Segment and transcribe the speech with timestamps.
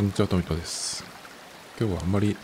[0.00, 1.04] こんにちは、トミトです。
[1.78, 2.34] 今日はあんまり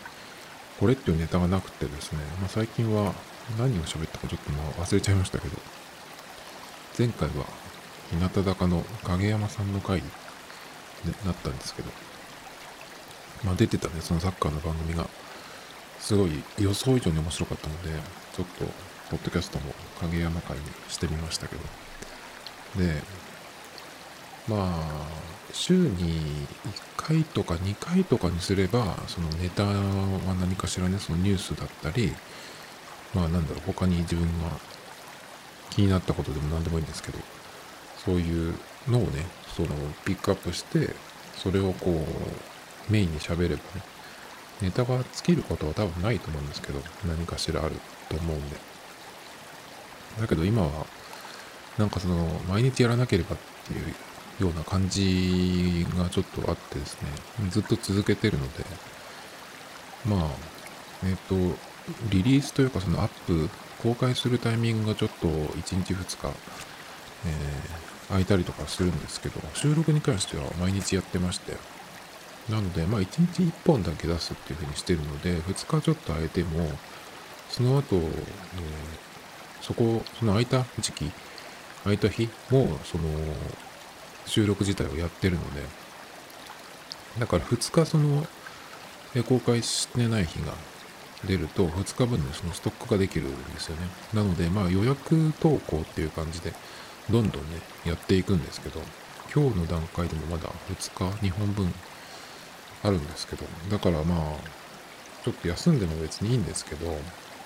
[0.79, 3.15] これっていうネタがなくてですね、まあ、最近は
[3.57, 5.57] 何を喋ったかちょっともう忘れちゃいましたけど、
[6.99, 7.45] 前回は
[8.11, 10.07] 日向坂の影山さんの回に
[11.25, 11.89] なったんですけど、
[13.43, 15.07] まあ、出てたね、そのサッカーの番組が、
[15.99, 17.89] すごい予想以上に面白かったので、
[18.35, 18.65] ちょっと、
[19.09, 21.63] ポッドキャストも影山会にしてみましたけど、
[22.85, 23.01] で、
[24.47, 25.07] まあ、
[25.51, 26.47] 週に1
[26.95, 29.73] 回とか2回とかにすれば、そのネタは
[30.39, 32.13] 何かしらね、そのニュースだったり、
[33.13, 34.49] まあなんだろう、他に自分が
[35.69, 37.19] 気になったことでも何でもいいんですけど、
[38.05, 38.53] そういう
[38.87, 39.69] のをね、その
[40.05, 40.95] ピックアップして、
[41.35, 42.05] それをこ
[42.89, 43.59] う、メインに喋ればね、
[44.61, 47.75] ネタが尽きることは多分ないと思うんですけど、何かしらある
[48.09, 48.57] と思うんで。
[50.21, 50.85] だけど今は、
[51.77, 53.95] なんかその、毎日やらなければっていう
[54.39, 57.09] ような感じがちょっとあってですね、
[57.49, 58.65] ずっと続けてるので、
[60.05, 60.29] まあ、
[61.03, 61.57] えっ、ー、と、
[62.09, 63.49] リリースというかそのアップ、
[63.81, 66.27] 公開するタイミングがちょっと1日2日、
[67.25, 71.55] えー、空いたりとかするんですけど、収録に関しては毎日やってまして、
[72.49, 76.69] なので、まあ1日1本だけ出すっていう風にしてるので、2日ちょっと空いても、
[77.49, 78.11] その後、えー、
[79.61, 81.11] そこ、その空いた時期、
[81.83, 83.03] 空いた日も、その、
[84.27, 85.61] 収録自体をやってるので、
[87.19, 88.27] だから2日その、
[89.27, 90.53] 公開してない日が
[91.25, 93.87] 出ると、2日分のそのストックができるんですよね。
[94.13, 96.53] なので、まあ予約投稿っていう感じで、
[97.09, 98.81] どんどんね、やっていくんですけど、
[99.33, 101.73] 今日の段階でもまだ2日、2本分
[102.83, 104.37] あるんですけど、だからまあ、
[105.23, 106.85] ちょっと休んでも別にいいんですけど、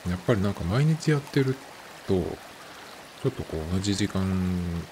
[0.10, 1.56] やっぱりなんか毎日やってる
[2.08, 2.14] と、
[3.24, 4.84] ちょっとこう同じ時間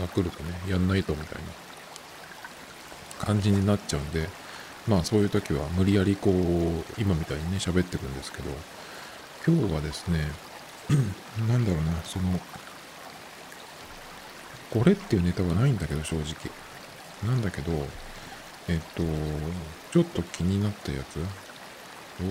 [0.00, 4.28] が来るとね、やんないとみたいな感じになっちゃうんで、
[4.86, 6.34] まあそういう時は無理やりこう、
[7.00, 8.50] 今みたいにね、喋ってくんですけど、
[9.46, 10.30] 今日はですね、
[11.48, 12.40] なんだろうな、その、
[14.70, 16.50] これっていうネタはないんだけど、正直。
[17.24, 17.72] なんだけど、
[18.68, 19.02] えっと、
[19.92, 21.22] ちょっと気になったやつを、
[22.20, 22.24] え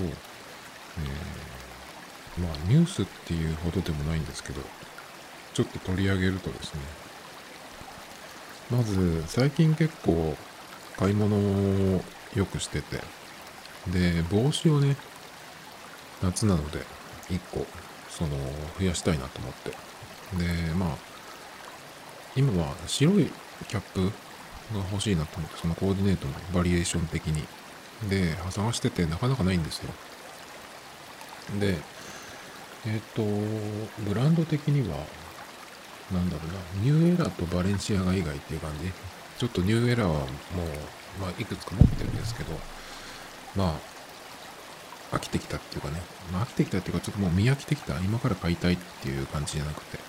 [2.39, 4.61] ー、まあニュースっていうほどでもないんですけど、
[5.53, 6.81] ちょっと取り上げるとですね、
[8.69, 10.35] まず最近結構
[10.97, 12.03] 買い物を
[12.35, 12.99] よくしてて。
[13.87, 14.95] で帽子をね
[16.23, 16.79] 夏なので
[17.29, 17.67] 1個
[18.09, 18.31] その
[18.79, 19.69] 増やしたいなと思って。
[20.37, 20.97] でまあ
[22.35, 23.31] 今は白い
[23.67, 24.05] キャップ
[24.73, 27.47] が欲しいなと思ってそのコーディネートのバリエーション的に。
[28.09, 29.89] で探しててなかなかないんですよ。
[31.59, 31.77] で
[32.85, 33.23] えっ、ー、と
[34.03, 34.97] ブランド的には
[36.13, 38.91] なんだろうな、ニューエラーとバレンシアガ以外っていう感じ？
[39.37, 40.27] ちょっとニューエラーはもう、
[41.19, 42.53] まあ、いくつか持ってるんですけど、
[43.55, 43.77] ま
[45.11, 46.01] あ、飽きてきたっていうかね、
[46.31, 49.99] まあ、飽きてきたっていうか、ちょっともう見飽きてきた、今から買いたいっていう感じじゃなくて、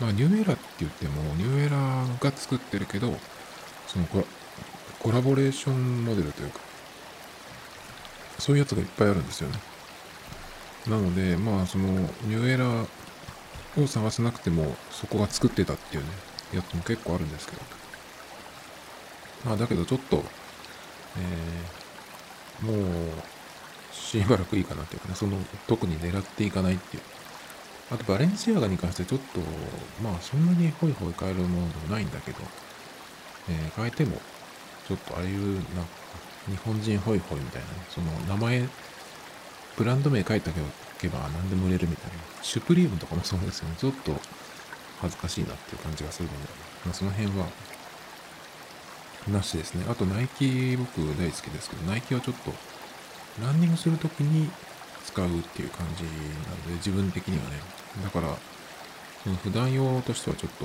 [0.00, 3.14] まあ、ニューエラーって言っても、 New Era が作ってるけど、
[3.86, 6.58] そのコラボレーションモデルというか、
[8.38, 9.58] そういうやつがいっぱいあるんですよね。
[10.88, 12.86] なので、まあ、その、 New Era
[13.76, 16.10] を探さなくてもそこが作ってたっていうね、
[16.54, 17.62] やつも結構あるんですけど。
[19.44, 20.24] まあだけどちょっと、
[21.18, 23.12] えー、もう、
[23.92, 25.36] しばらくいいかなっていうかね、その、
[25.66, 27.02] 特に狙っていかないっていう。
[27.90, 29.40] あと、バレンシアガに関してちょっと、
[30.02, 32.38] まあそんなにホイホイ買えるものでもないんだけど、
[33.48, 34.18] えー、変えても、
[34.88, 36.04] ちょっとああいう、なんか、
[36.48, 38.68] 日本人ホイホイみたいなね、その名前、
[39.76, 40.66] ブランド名書いたけど、
[41.04, 42.18] けば何でも売れるみたいな。
[42.42, 43.76] シュプリームとかもそうですよね。
[43.78, 44.12] ちょっと
[45.00, 46.48] 恥ずかしいなっていう感じがするので、
[46.84, 47.46] まあ、その辺は、
[49.28, 49.84] なしですね。
[49.88, 52.52] あとナイキ僕大好きですけど、ナイキはちょっと
[53.42, 54.50] ランニングするときに
[55.06, 57.56] 使うっていう感じなので、自分的にはね。
[58.02, 58.36] だから、
[59.22, 60.64] その普段用としてはちょっと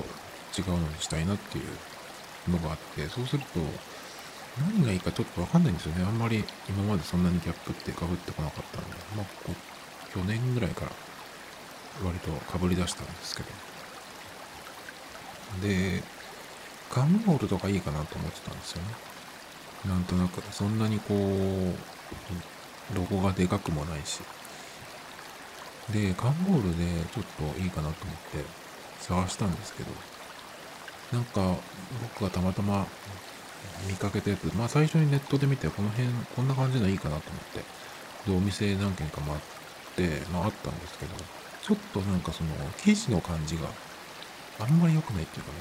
[0.60, 3.60] 違うのにしたいなっていうのがあって、そうすると、
[4.60, 6.04] 何がいいかちょっとわかんないんですよね。
[6.04, 9.54] あんまり今までそんなにギャップってかぶってこなかったんで、まあ、こ
[10.14, 10.92] 去年ぐらいから
[12.04, 13.50] 割とかぶり出したんですけど。
[15.62, 16.04] で、
[16.94, 18.90] ガンボールとかいいかなと思ってたんですよね。
[19.88, 21.76] なんとなく、そんなにこう、
[22.96, 24.22] ロゴがでかくもないし。
[25.92, 28.46] で、ガンボールでちょっといいかなと思って
[29.00, 29.92] 探したんですけど、
[31.12, 31.56] なんか
[32.16, 32.86] 僕がたまたま
[33.88, 37.64] 見かけたやつ、まあ最初にネットで見てこの辺こんな感じのいいかなと思って、
[38.30, 39.38] で、お店何軒か回っ、
[40.32, 41.16] まあ、あったんですけど、
[41.62, 43.70] ちょっとなんかその生地の感じが
[44.60, 45.52] あんまり良くないっていうか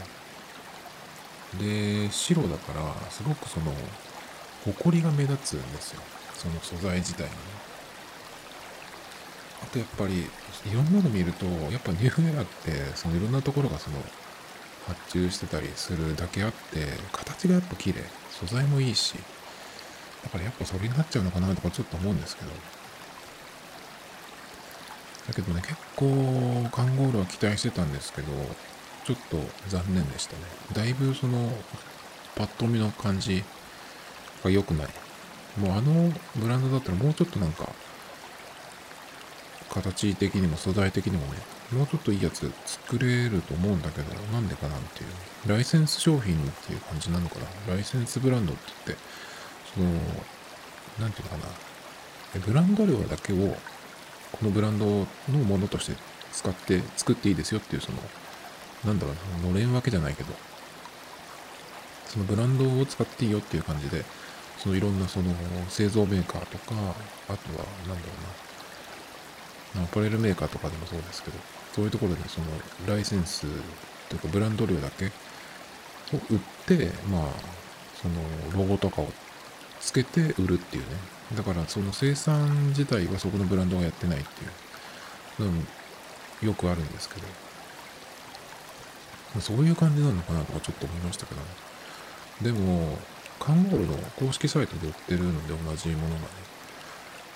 [1.62, 2.04] ね。
[2.06, 3.72] で、白だから、すごくその、
[4.64, 6.02] 埃が目立つんですよ。
[6.38, 7.32] その素材自体がね
[9.62, 13.98] あとやっぱりいろんなの見るとやっぱニューエラってそのいろんなところがその
[14.86, 18.04] 発注してたりするだけあって形がやっぱ綺麗。
[18.30, 19.14] 素材もいいし。
[20.22, 22.50] だからやっぱそれになっちゃうのかなとかちょっと思うんですけど。
[25.28, 26.06] だけどね結構
[26.72, 28.32] カンゴールは期待してたんですけど
[29.04, 29.36] ちょっと
[29.68, 30.42] 残念でしたね。
[30.72, 31.52] だいぶその
[32.34, 33.44] パッと見の感じ
[34.42, 34.88] が良くない。
[35.58, 37.68] もうあのブランドだったらもうちょっとなんか
[39.70, 41.38] 形的にも素材的にもね
[41.72, 45.08] もうちょっといいやつ作れると思うんだけどなんでかなっていう。
[45.48, 47.36] ライセンス商品っていう感じなのか
[47.66, 47.74] な。
[47.74, 49.04] ライセンスブランドって言って
[49.74, 49.86] その
[51.00, 51.48] 何て言うのか
[52.38, 52.40] な。
[52.46, 53.56] ブランド量だけを
[54.40, 55.06] このブランドの
[55.44, 55.92] ものとして
[56.32, 57.98] 使って作っていいですよっていうその
[58.84, 60.32] なんだろうなのれんわけじゃないけど
[62.06, 64.04] そのブランドを使っていいよっていう感じで
[64.58, 65.32] そのいろんなその
[65.68, 66.74] 製造メーカーとか
[67.28, 68.12] あとは何だろ
[69.74, 71.36] うなアパレルメーカーとかでもそうですけど
[71.74, 72.46] そういうところでその
[72.86, 73.46] ライセンス
[74.08, 75.10] というかブランド量だけを
[76.30, 77.22] 売ってまあ
[78.00, 78.14] その
[78.56, 79.12] ロゴとかを
[79.80, 80.88] つけて売るっていうね。
[81.36, 84.50] だからその生産自体はそこのブランドがやってないっていう。
[85.46, 85.62] のも
[86.42, 87.26] よくあるんですけど。
[89.40, 91.40] そういう感じなのかなとかちょっと思いましたけど。
[91.40, 91.46] ね
[92.42, 92.98] でも
[93.40, 96.28] カンゴールの公式サイトで売ってるので同じものがね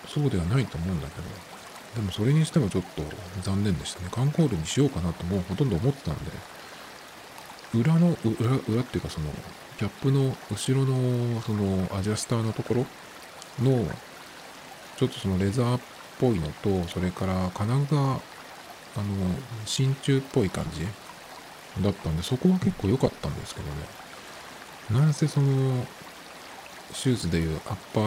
[0.06, 1.28] そうではないと思うんだけど。
[1.96, 3.02] でもそれにしてもちょっと
[3.42, 4.08] 残念でしたね。
[4.10, 6.30] カンゴールにしようかなともうほとんど思ってたんで
[7.74, 9.30] 裏の裏裏っていうかその
[9.78, 12.86] キャップの後ろのそのアジャスターのところ
[13.62, 13.86] の
[14.96, 15.80] ちょっとそのレザーっ
[16.20, 18.20] ぽいのとそれから金具があの
[19.64, 20.86] 真鍮っぽい感じ
[21.82, 24.02] だったんでそこは結構良かったんですけどね。
[24.90, 25.86] なんせその
[26.92, 28.04] シューズでいうアッパー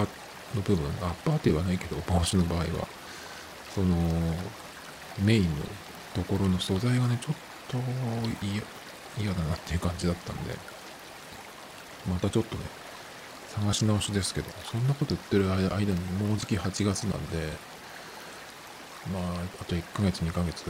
[0.56, 2.66] の部分アッパーって言わないけど帽子の場合は
[3.74, 3.96] その
[5.24, 5.66] メインの
[6.14, 7.36] ところの素材がねちょっ
[7.70, 7.78] と
[9.18, 10.56] 嫌だなっていう感じだったんで。
[12.08, 12.62] またちょっとね
[13.56, 17.50] 探し直しですけどそんなこと言ってる間にもうじき8月なんで
[19.12, 19.24] まあ
[19.60, 20.66] あと1ヶ月2ヶ月。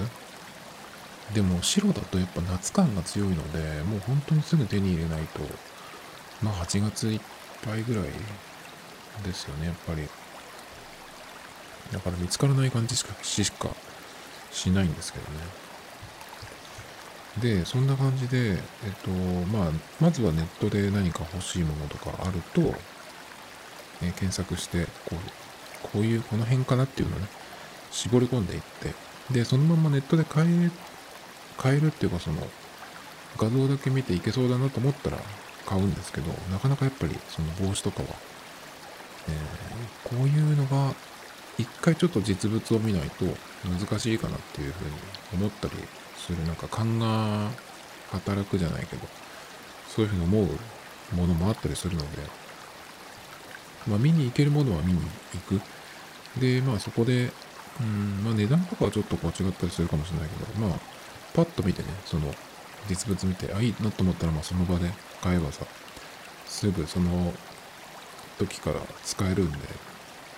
[1.33, 5.41] でも白だとやっぱ夏感が強いのでもう本当にすぐ手に入れないと。
[6.41, 7.19] まあ8月いっ
[7.65, 8.05] ぱいぐらい
[9.25, 10.07] ですよねやっぱり。
[11.91, 13.69] だから見つからない感じしかしか
[14.51, 15.64] しないんですけどね。
[17.41, 18.57] でそんな感じでえっ
[19.03, 19.09] と
[19.55, 22.61] まあまずはネットで何か欲しいものとかあると、
[24.01, 27.27] え検索してこうこういうこの辺かなっていうのをね
[27.91, 28.93] 絞り込んでいって
[29.31, 30.71] でそのままネットで買え
[31.57, 32.41] 買えるっていうかその
[33.37, 35.17] 画像だけ見ていけそうだなと思ったら
[35.65, 38.07] 買うんですけどなかなかやっぱりその帽子とかは、
[39.27, 40.93] えー、こういうのが
[41.57, 43.25] 一回ちょっと実物を見ないと
[43.65, 44.91] 難しいかなっていうふうに
[45.43, 45.73] 思ったり
[46.17, 46.43] する。
[46.45, 47.49] なんか勘が
[48.11, 49.07] 働くじゃないけど
[49.87, 52.05] そういうふうに思うものもあったりするので
[53.87, 54.99] まあ見に行けるものは見に
[55.33, 55.61] 行く。
[56.39, 57.31] でまあそこで
[57.79, 60.79] うんまあ値段とかはちょっとこう違ったりするかもしれないけどまあ
[61.33, 62.33] パッと見てねその
[62.87, 64.89] 実物見てあいいなと思ったらまあその場で
[65.21, 65.65] 買えばさ
[66.45, 67.33] すぐその
[68.37, 69.57] 時から使えるんで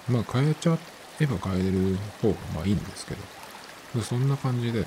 [0.09, 0.77] まあ変えちゃっ
[1.21, 3.15] えば変える方がまあいいんですけ
[3.95, 4.85] どそんな感じで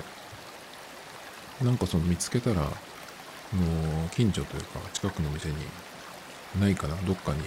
[1.62, 2.68] なんかその見つけたら、も
[4.06, 5.56] う近所というか近くの店に
[6.58, 7.42] ないかな、どっかに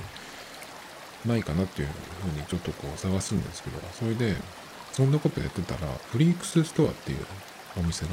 [1.25, 1.87] ないかなっていう
[2.21, 4.35] ふうにちょっとこう探すんですけど、それで、
[4.91, 7.25] そんなことやってたら、フリークスストアっていう
[7.79, 8.11] お店が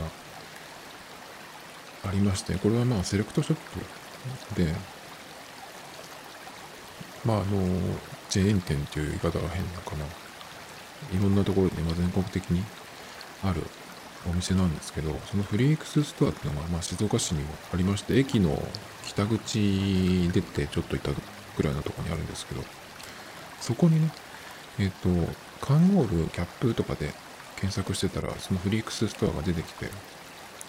[2.08, 3.58] ありまして、これはまあセレクトショッ
[4.54, 4.72] プで、
[7.26, 7.44] まああの、
[8.30, 10.29] チェーン店っていう言い方が変なかな。
[11.12, 12.62] いろんなところで、ま、全国的に
[13.42, 13.62] ある
[14.28, 18.62] お店なんですけど、そのフリークスストアっていうのが、まあ、静岡市にもありまして、駅の
[19.06, 21.10] 北口出てちょっと行った
[21.56, 22.62] ぐらいのところにあるんですけど、
[23.60, 24.10] そこにね、
[24.78, 27.12] えっ、ー、と、カンゴールキャップとかで
[27.56, 29.86] 検索してたら、そのフリークスストアが出てきて、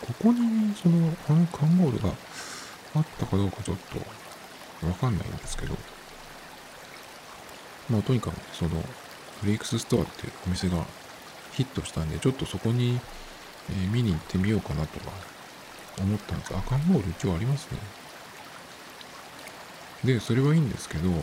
[0.01, 2.09] ここにそのカンゴールが
[2.95, 3.77] あったかどうかちょっ
[4.79, 5.75] とわかんないんですけど、
[7.89, 8.83] まあとにかくその
[9.41, 10.85] フリークスストアっていうお店が
[11.53, 12.99] ヒットしたんで、ちょっとそこに
[13.69, 15.11] え、見に行ってみようかなとか
[15.99, 17.77] 思ったんです赤ンボール一応ありますね。
[20.03, 21.15] で、それはいいんですけど、えー、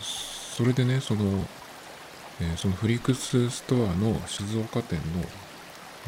[0.00, 1.46] それでね、その、
[2.40, 5.20] えー、そのフリークスストアの静岡店の、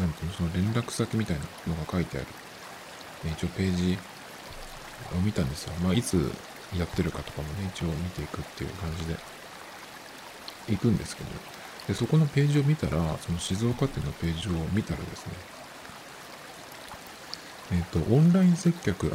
[0.01, 2.27] なんていうの、その連絡先みたいなのが書いてある、
[3.27, 3.99] えー、一応ページ
[5.17, 5.73] を見たんですよ。
[5.83, 6.33] まあ、いつ
[6.77, 9.17] やってるかとかもね、一応見ていくっていう感じで
[10.69, 11.31] 行くんですけど、
[11.89, 15.33] でそこのページを見たら、その静岡店のページを見たらですね、
[17.73, 19.11] えっ、ー、と、オンライン接客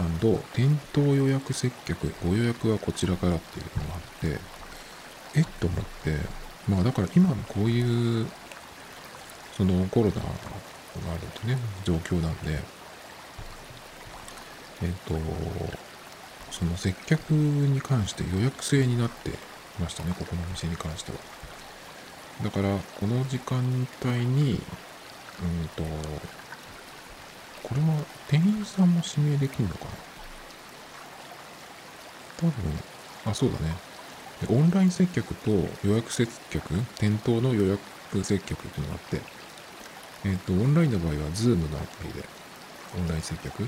[0.54, 4.40] 店頭予約接客、ご予約はこちらからっていうのがあって、
[5.36, 6.18] えっと思って、
[6.68, 8.28] まあだから今のこういう、
[9.56, 12.60] そのコロナがあるとね、状況なんで、
[14.82, 15.16] えっ、ー、と、
[16.52, 19.32] その接客に関して予約制になって
[19.80, 21.37] ましたね、ここのお店に関しては。
[22.44, 25.84] だから、この時間帯に、うんと、
[27.64, 29.92] これは店員さんも指名できるのかな？
[32.38, 32.52] 多分、
[33.26, 33.76] あ、そうだね。
[34.50, 35.50] オンライン接客と
[35.84, 39.22] 予約接客、店頭の予約接客っていうのがあって、
[40.26, 42.24] えっ、ー、と、オンラインの場合は Zoom のアプリで
[42.98, 43.68] オンライン接客っ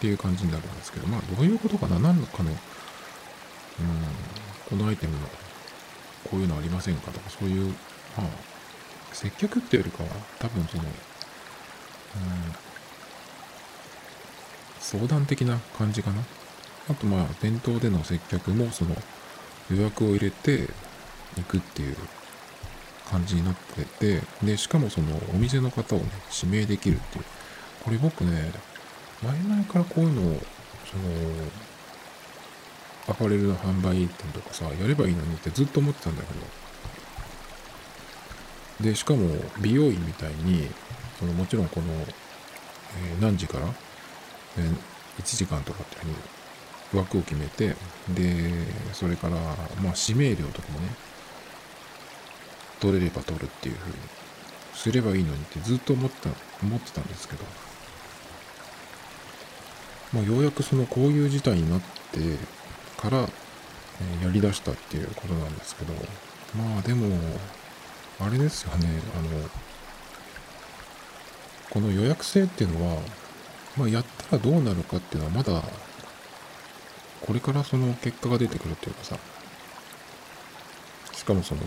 [0.00, 1.98] ていう感じになるんですけど、まあ、どういうことかな？
[1.98, 2.56] 何かの、うん、
[4.68, 5.26] このアイテムの
[6.28, 7.68] こういうのありませんかとか、そういう、
[8.16, 8.26] まあ、
[9.12, 10.90] 接客っていうよりかは、多分その、うん、
[14.80, 16.22] 相談的な感じかな。
[16.90, 18.96] あとまあ、店頭での接客も、その、
[19.70, 20.68] 予約を入れて
[21.36, 21.96] 行くっていう
[23.08, 26.06] 感じになってて、で、しかもその、お店の方をね、
[26.42, 27.24] 指名できるっていう。
[27.84, 28.52] これ僕ね、
[29.22, 30.40] 前々からこういうのを、
[30.90, 31.04] その、
[33.08, 36.28] アパレルの販売店とかさ、やればいいのにってずっと思ってたんだけ
[38.84, 38.90] ど。
[38.90, 39.28] で、しかも
[39.60, 40.68] 美容院みたいに、
[41.18, 43.66] そのもちろんこの、えー、何時から、
[44.58, 44.76] えー、
[45.22, 47.76] 1時間とかっていうふうに枠を決めて、
[48.14, 48.52] で、
[48.92, 49.36] それから、
[49.82, 50.88] まあ、指名料とかもね、
[52.80, 53.94] 取れれば取るっていうふうに
[54.74, 56.30] すればいいのにってずっと思ってた、
[56.62, 57.44] 思ってたんですけど、
[60.14, 62.18] まあ、ようやくそのこういう事態になって
[63.00, 63.26] から、
[64.22, 65.94] えやりだしたっていうことなんですけど、
[66.56, 67.06] まあでも、
[68.20, 69.48] あれですよね、あの、
[71.70, 73.00] この予約制っていうのは、
[73.76, 75.62] まあ、やったらどうなるかっていうのはまだ、
[77.22, 79.16] これからその結果が出てくるっていうかさ、
[81.12, 81.62] しかもその、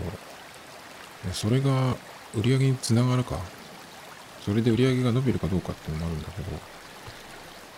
[1.32, 1.96] それが
[2.34, 3.38] 売り上げにつながるか、
[4.44, 6.48] それで売り上げが伸びるかどうかっていうのもあるんだけど、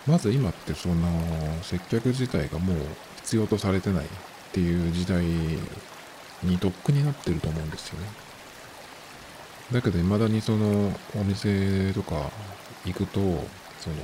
[0.07, 0.95] まず今ってその
[1.63, 2.77] 接客自体がもう
[3.27, 4.07] 必要とされてないっ
[4.53, 5.21] ていう時代
[6.43, 8.07] にとっくになってると思うんですよね。
[9.73, 12.31] だけど未だにそのお店とか
[12.85, 13.95] 行くと、その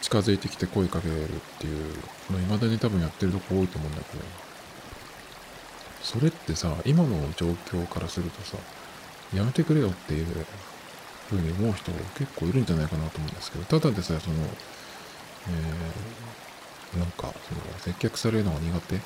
[0.00, 1.28] 近づいてきて声かけるっ
[1.60, 1.94] ていう
[2.32, 4.24] の未だに多分やってるとこ多いと思うんだけど、
[6.02, 8.58] それってさ、今の状況からするとさ、
[9.32, 10.26] やめてくれよっていう
[11.30, 14.36] ふうに思う人結構いるんじゃないかなと思うんですけど、ただでさえその、
[15.48, 18.96] えー、なんか、その、接客されるのが苦手？
[18.96, 19.00] っ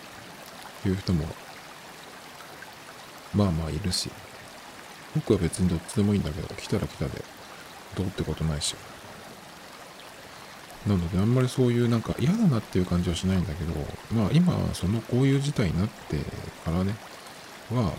[0.82, 1.24] ていう人も、
[3.34, 4.10] まあまあいるし、
[5.14, 7.24] 僕は別にどっちでもいいんだけど、来たら来たで、
[7.96, 8.76] どうってことないし。
[10.86, 13.72] なので、あんまりそういうなんか嫌だなっていう感じはしないんだけど、
[14.12, 16.18] まあ今、そのこういう事態になって
[16.64, 16.94] からね、
[17.72, 17.92] は、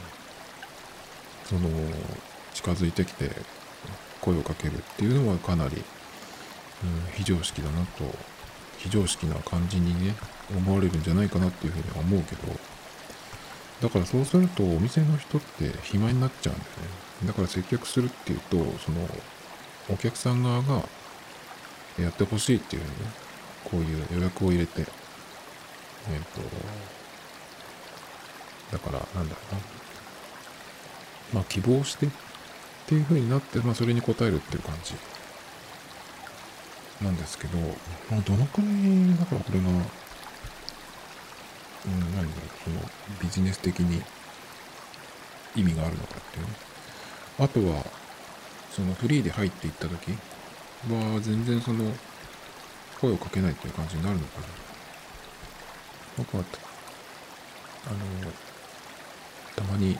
[1.45, 1.69] その、
[2.53, 3.31] 近づいてきて、
[4.21, 5.83] 声をかけるっていうのはかなり、
[6.83, 8.03] うん、非常識だなと、
[8.77, 10.15] 非常識な感じにね、
[10.55, 12.41] 思われるんじゃないかなっていうふうには思うけど、
[13.81, 16.71] だからそうするとお店の人って暇になっちゃうんだよ
[17.21, 17.27] ね。
[17.27, 19.07] だから接客するっていうと、その、
[19.89, 20.83] お客さん側が
[21.99, 22.89] やってほしいっていうね、
[23.63, 26.41] こういう予約を入れて、えっ、ー、と、
[28.71, 29.61] だから、なんだろうな。
[31.33, 32.09] まあ、希望してっ
[32.85, 34.93] ていう風になって、まあ、それに応えるっていう感じ
[37.01, 37.57] なんですけど、
[38.09, 39.79] まあ、どのくらい、だからこれが、うん、
[41.99, 42.29] 何だろう、
[42.63, 42.81] その
[43.21, 44.01] ビジネス的に
[45.55, 46.51] 意味があるのかっていうね。
[47.39, 47.85] あとは、
[48.71, 50.11] そのフリーで入っていった時
[50.89, 51.93] は、全然その、
[52.99, 54.47] 声をかけないっていう感じになるのかな。
[56.17, 56.43] 僕は、
[57.85, 57.97] あの、
[59.55, 59.97] たまに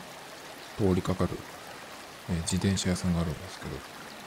[0.78, 1.38] 通りかかる
[2.30, 3.72] え自転車屋さんがあるんですけど、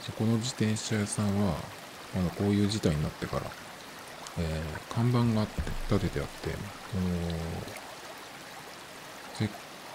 [0.03, 1.57] そこの自転車屋さんは、
[2.15, 3.43] まだこういう事態になってから、
[4.39, 5.47] えー、看板が、
[5.89, 6.51] 立ててあって、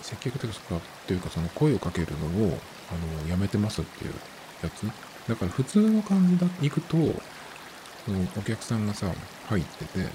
[0.01, 2.59] 接客とかっていうか、その声をかけるのを、
[2.91, 4.13] あの、やめてますっていう
[4.61, 4.85] やつ。
[5.27, 6.97] だから普通の感じだ、行くと、
[8.05, 9.11] そのお客さんがさ、
[9.47, 10.07] 入ってて、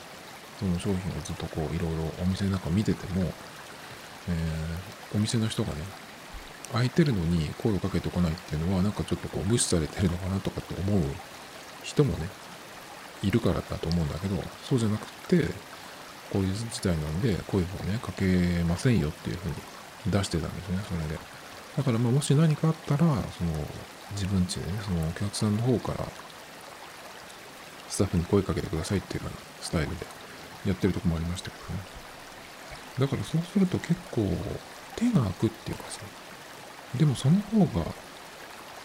[0.60, 3.32] その商品をずっとこう、いろいろお店の中見てても、
[4.28, 5.80] えー、お店の人がね、
[6.72, 11.02] 空いてるのに声をかけてこないっていうのは、なんかちょっとこう無視されてるのかなとかって思う
[11.90, 12.28] 人もね、
[13.22, 14.36] いるからだと思うんだけど、
[14.68, 15.44] そうじゃなくて、
[16.32, 18.24] こういう事態なんで、声をね、かけ
[18.64, 19.54] ませんよっていうふうに
[20.06, 21.18] 出してたんですね、それで。
[21.76, 23.52] だからまあもし何かあったら、その
[24.12, 26.06] 自分ちでね、そのお客さんの方から
[27.88, 30.06] スタッフに声かけてくださいっていうようなスタイルで
[30.66, 31.80] やってるとこもありましたけどね。
[33.00, 34.22] だからそうすると結構
[34.96, 36.00] 手が空くっていうかさ、
[36.96, 37.86] でもその方が、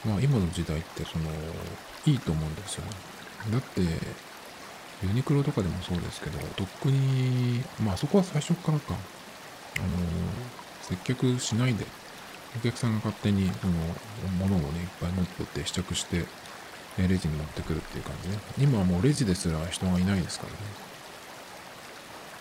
[0.06, 1.26] まあ今の時代ってその、
[2.06, 2.84] いいと思うんですよ。
[3.52, 9.88] だって、ユニクロとかでもそうですけど、とっくに、まあそこは最初からか、あの、
[10.82, 11.86] 接客しないで、
[12.58, 13.74] お客さんが勝手にその
[14.40, 16.26] 物をね、いっぱい持ってって試着して、
[16.98, 18.38] レジに持ってくるっていう感じね。
[18.58, 20.58] 今はもうレジですら人がいないですからね。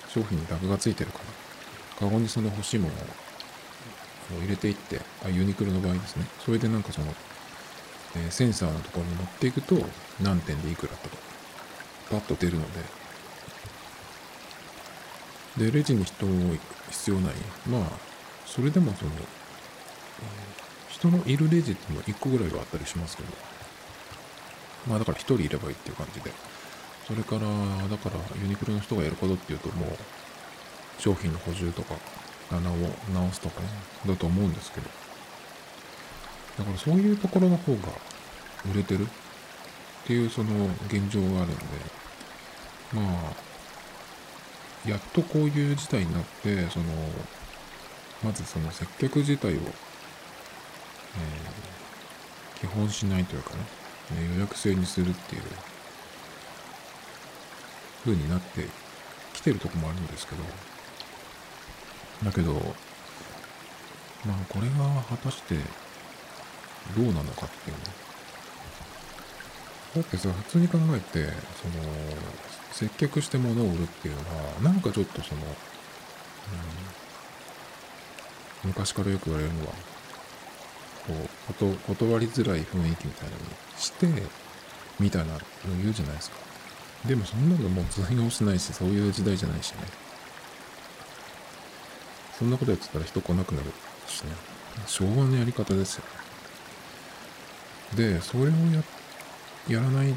[0.09, 1.25] 商品にタグがついてるから、
[1.99, 2.95] カゴにその欲しいもの
[4.39, 6.25] を入れていって、あ、ユニクロの場合ですね。
[6.45, 7.13] それでなんかその、
[8.17, 9.77] え、センサーのところに持っていくと、
[10.23, 11.17] 何点でいくらとか、
[12.11, 12.81] パッと出るので、
[15.67, 16.29] で、レジに人を
[16.91, 17.35] 必要ない。
[17.69, 17.83] まあ、
[18.47, 19.11] それでもその、
[20.89, 23.29] 人のいるレジっても1個ぐらいはあったりしますけど、
[24.87, 26.31] まあだから1人いればいいっていう感じで、
[27.07, 27.41] それから、
[27.89, 31.95] だからユニクロの人がやることっていうともう、商品の補充とか、
[32.51, 32.75] 穴を
[33.13, 33.67] 直すとかね、
[34.07, 34.89] だと思うんですけど、
[36.59, 37.89] だからそういうところの方が
[38.73, 39.05] 売れてる？
[39.05, 39.09] っ
[40.07, 41.57] ていうその現状があるんで、
[42.93, 46.85] まあ、やっとこういう事態になって、その、
[48.23, 53.57] まずその接客自体を、えー、基本しないというかね、
[54.35, 55.43] 予約制にするっていう
[58.05, 58.69] 風になって
[59.33, 60.43] きてるとこもあるんですけど、
[62.25, 62.53] だけど、
[64.27, 65.57] まあこれが果たして
[66.97, 67.83] どうなのかっていうね。
[69.97, 71.25] だってさ、普通に考えて、
[71.63, 71.85] その、
[72.73, 75.45] 接客して物を売るっていうのは、なんかちょっとその、う
[78.67, 79.73] ん、昔からよく言われるのは、
[81.07, 83.47] こう、こと断りづらい雰囲気みたいなのに
[83.79, 84.09] して、
[84.99, 85.41] みたいなの
[85.83, 86.37] 言うじゃないですか。
[87.07, 89.79] でもそんなのもう通用しないし、そういう時代じゃないしね。
[92.39, 93.71] そんなことやってたら人来なくなる
[94.09, 94.55] しね。
[94.87, 96.05] 昭和のやり方ですよ
[97.97, 98.47] で、それを
[99.69, 100.15] や、らない、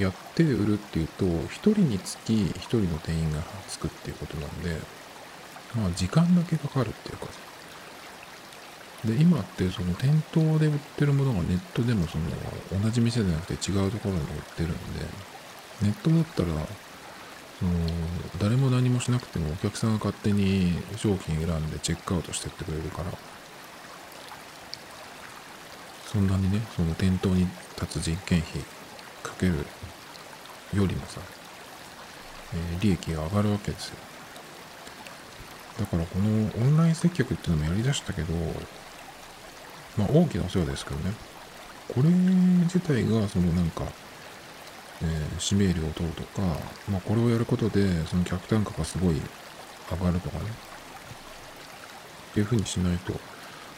[0.00, 4.76] やって売るっていうと、一人につき一人の店員がつくっていうことなんで、
[5.74, 7.26] まあ時間だけかかるっていうか。
[9.04, 12.24] で、今ってその店頭で売ってるものがネットでもその
[12.82, 14.76] 同じ店じゃなくて違うところに売ってるんで、
[15.82, 16.48] ネットだったら、
[17.58, 17.72] その
[18.38, 23.12] 誰も何もしなくてもお客さんが勝手に商品選んでチェックアウトしてってくれるから、
[26.12, 27.48] そんなにね、その店頭に
[27.80, 28.60] 立つ人件費
[29.22, 29.54] かける
[30.74, 31.20] よりもさ、
[32.54, 33.96] えー、利益が上がるわけですよ。
[35.80, 38.34] だからこのオンライン接客っていうのもやりだしたけど、
[39.96, 41.14] まあ大きなお世話ですけどね、
[41.88, 43.84] これ自体がそのなんか、
[45.00, 46.42] えー、指名料を取るとか、
[46.90, 49.22] まあこれをやることでその客単価がすごい
[49.90, 50.44] 上がるとかね、
[52.32, 53.14] っていうふうにしないと、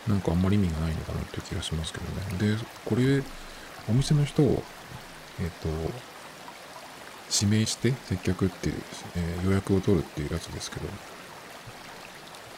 [0.09, 2.05] なんかあんまり意味がないのかなって気がしますけど
[2.47, 2.57] ね。
[2.57, 3.23] で、これ、
[3.89, 4.63] お店の人を、
[5.41, 5.69] えっ、と、
[7.33, 8.75] 指名して接客っていう、
[9.17, 10.87] えー、予約を取るっていうやつですけど、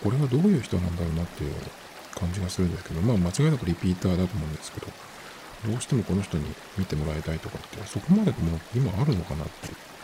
[0.02, 1.52] これはどういう人なんだろうなっていう
[2.14, 4.86] 感じがするんですけど、まあ間違いなくリピーターだと思うんですけど、
[5.70, 6.44] どうしてもこの人に
[6.76, 9.96] 見てもらいたいとかって、そこまでもう今あるのかなって。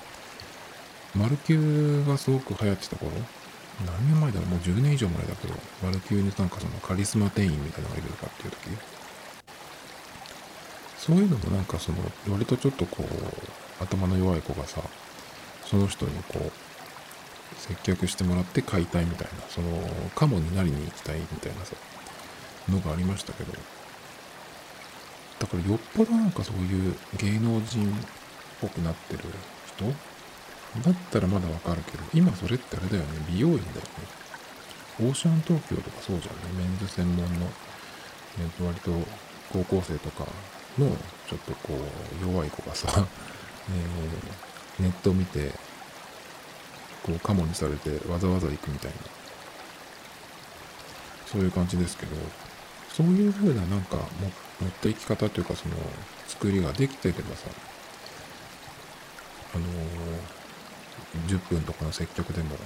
[1.14, 3.12] マルキューがすごく流行ってた頃、
[3.87, 4.49] 何年前だろう？
[4.49, 5.55] もう10年以上前だけど、
[5.85, 8.59] ワルキューになんかそのカリスマ店員みたいなのがいるかっていう時。
[10.99, 11.99] そういうのもなんかその、
[12.31, 14.81] 割とちょっとこう、頭の弱い子がさ、
[15.65, 16.53] その人にこう、
[17.57, 19.69] 接客してもらって買いたいみたいな、その、
[20.15, 21.75] カモになりに行きたいみたいなさ、
[22.69, 23.53] のがありましたけど、
[25.41, 27.95] だからよっぽどなんかそういう芸能人っ
[28.61, 29.25] ぽくなってる
[29.77, 29.87] 人
[30.81, 33.83] だったらまだわかるけど、今それってあれだよね、美容院だよね。
[35.01, 37.47] オーシャン東京とかそうじゃんね、メンズ専門の、
[38.41, 38.91] えー、と割と
[39.53, 40.27] 高校生とか
[40.79, 40.89] の
[41.29, 41.75] ちょっとこ
[42.23, 42.89] う弱い子がさ、
[43.71, 45.53] えー、ネットを見て、
[47.03, 48.97] こうカモにされてわざわざ行くみたいな、
[51.31, 52.17] そういう感じですけど、
[52.91, 53.97] そういう風ななんか
[54.61, 55.75] 持っていき方というかその
[56.29, 57.49] 作りができてればさ、
[59.55, 60.12] あのー
[61.26, 62.57] 10分とかの接客でも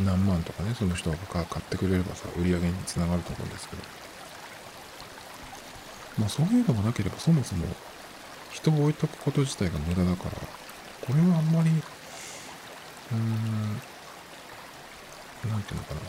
[0.00, 3.82] 何万とかねその人が買ってくれればさ売り上げにつながると思うんですけど
[6.18, 7.66] まあそういうのがなければそもそも
[8.50, 10.60] 人を置いとくこと自体が無駄だから
[11.00, 13.80] これはあんまり、うーん、
[15.50, 16.00] なんていうのかな。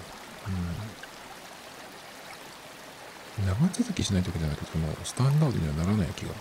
[3.41, 3.47] うん。
[3.47, 6.33] 長続きしないといけないと、その、スタンダードにはならない気が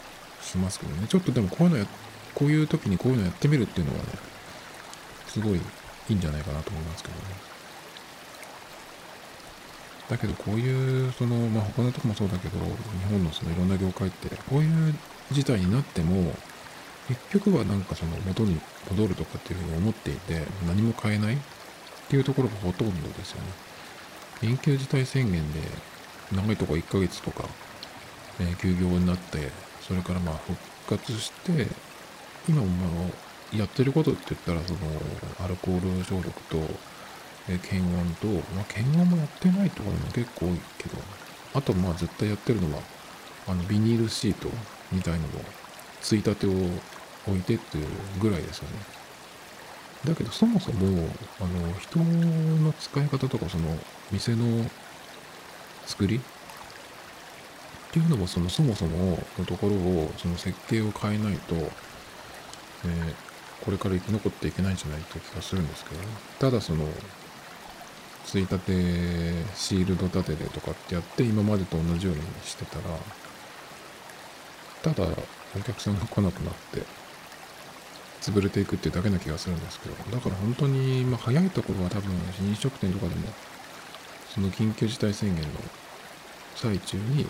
[0.43, 1.07] しますけどね。
[1.09, 1.87] ちょっとでもこういうのや、
[2.35, 4.05] こういう時にこういうのやってみるっていうのはね、
[5.27, 5.61] すごいい
[6.09, 7.21] いんじゃないかなと思いますけどね。
[10.09, 12.65] だけどこういう、その、まあ、他のとこもそうだけど、日
[13.09, 14.95] 本のそのいろんな業界って、こういう
[15.31, 16.35] 事態になっても、
[17.09, 21.39] 結局はなんかその元に戻るとかっていうふうに思っていて、何も変えないっ
[22.09, 23.49] ていうところがほとんどですよね。
[24.41, 25.61] 緊急事態宣言で
[26.33, 27.45] 長いとこ1ヶ月とか、
[28.41, 31.69] え、休業になって、それからまあ復活して、
[32.49, 34.79] 今もまあやってることって言ったら、その
[35.45, 36.59] アルコール消毒と、
[37.49, 40.97] え、検温と、まあ、検温もやってないところも結構多いけど、
[41.55, 42.83] あとまあ絶対やってるのは、
[43.49, 44.49] あのビニールシート
[44.93, 45.41] みたいのも、
[46.01, 46.51] ついたてを
[47.27, 47.87] 置いてっていう
[48.21, 49.01] ぐらいですよね。
[50.05, 51.09] だけどそもそも、
[51.41, 53.77] あの、人の使い方とか、その、
[54.11, 54.71] 店の
[55.87, 56.21] 作りっ
[57.93, 61.55] ていうのも、その、そもそものところを、その設計を変えないと、
[62.85, 66.07] えー、これから生き残っていけないんじゃないという気がするんですけどね。
[66.39, 66.87] ただその、
[68.27, 68.73] ついたて、
[69.55, 72.85] シールド立てでとかってやって、今までと同じようにしてたら、
[74.83, 75.09] ただ
[75.57, 76.83] お客さんが来なくなって、
[78.21, 82.13] 潰れていくっていうだけな気がするんですけど、だから本当に、まあ、早いところは多分
[82.47, 83.29] 飲食店とかでも、
[84.35, 85.49] その緊急事態宣言の
[86.55, 87.27] 最中に、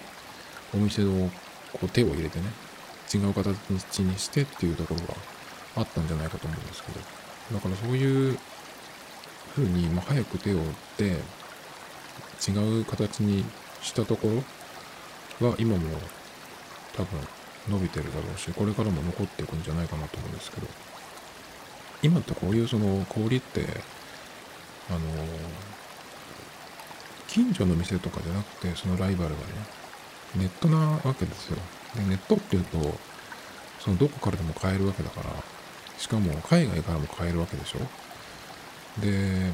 [0.74, 1.30] お店の
[1.72, 2.46] こう手を入れてね、
[3.12, 5.14] 違う形にしてっていうところが
[5.76, 7.00] あったんじゃないかと思うんですけど、
[7.54, 8.38] だからそういう
[9.54, 10.62] ふうに、まあ、早く手を打っ
[10.96, 11.04] て、
[12.48, 13.44] 違う形に
[13.82, 14.28] したとこ
[15.40, 15.98] ろが今も
[16.96, 17.20] 多分
[17.68, 20.66] 伸びてるだろうし、これからも残っていくんじゃないかなと思うんですけど、
[22.02, 23.66] 今ってこういうその小売って、
[24.88, 25.00] あの、
[27.28, 29.46] 近所の店とかじゃなくて、そのライバルがね、
[30.36, 31.56] ネットなわけですよ。
[31.94, 32.98] で、ネットっていうと、
[33.78, 35.30] そのどこからでも買えるわけだから、
[36.00, 37.78] しかも海外からも買えるわけでしょ？
[39.00, 39.52] で、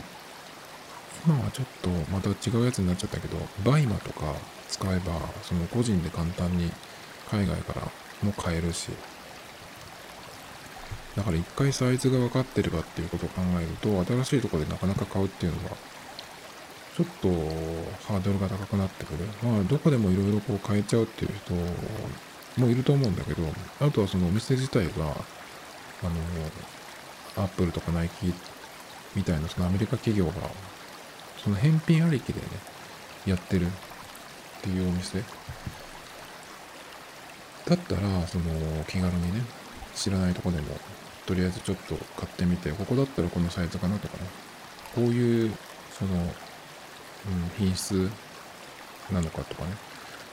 [1.27, 4.33] 今はちょっとまた違うやつになっちゃったけど、 BUYMA とか
[4.69, 6.71] 使えば、その個人で簡単に
[7.29, 7.83] 海外から
[8.23, 8.91] も買えるし、
[11.17, 15.77] だから一回サイズが分かってるかっていうことを考えると、新しいとこでなかなか買うっていうのは、
[16.97, 17.29] ちょっと
[18.07, 19.25] ハードルが高くなってくる。
[19.43, 21.55] まあ、どこでもいろいろこう変えちゃうっていう人
[22.61, 23.43] もいると思うんだけど、
[23.81, 25.15] あとはそのお店自体が、
[26.03, 28.33] あの、アップルとかナイキ
[29.15, 30.33] みたいなそのアメリカ企業が、
[31.43, 32.47] その返品ありきでね、
[33.27, 33.71] やってるっ
[34.63, 35.23] ていうお店。
[37.67, 38.45] だったら、その、
[38.87, 39.43] 気軽にね、
[39.95, 40.79] 知らないとこでも、
[41.27, 44.29] とりあえずちょっと買ってみて、ここだったらこのサイズかなとかね、
[44.95, 45.53] こういう、
[45.99, 46.31] その、うん、
[47.59, 48.09] 品質
[49.11, 49.71] なのかとかね、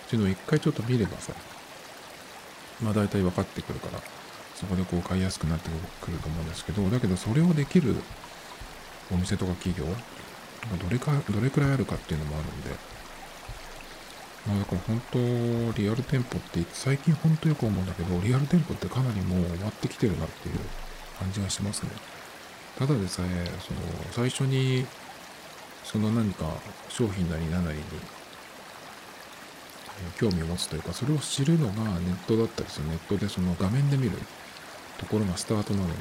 [0.07, 1.33] そういうのを一回ちょっと見ればさ、
[2.81, 3.99] まあ大体分かってくるから、
[4.63, 5.69] そこでこう買いやすくなって
[6.01, 7.95] くると思うんですけど、だけどそれをできる
[9.11, 12.69] お店とか企業、どれか、どれくらいあるかっていうのもあるんで、
[14.47, 20.59] まあだから本当、リアル店舗って最近本当よく思うんだけど、リアル店舗ってかなりもう終わってきてるなっていう
[21.19, 21.89] 感じがしますね。
[22.79, 23.79] ただでさえ、その、
[24.11, 24.85] 最初に、
[25.83, 26.45] その何か
[26.87, 27.83] 商品なり何なりに、
[30.17, 32.87] 興味を持つというか、それを知るのがネットだったりする。
[32.87, 34.17] ネットでその画面で見る
[35.03, 35.93] ところがスタートなので、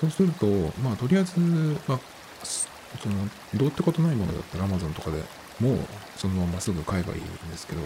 [0.00, 0.46] そうすると、
[0.82, 1.38] まあとりあえず、
[1.86, 2.00] まあ、
[2.44, 5.22] その、どうってことないものだったら Amazon とかで
[5.60, 5.78] もう
[6.16, 7.82] そのまますぐ買えばいいんですけど、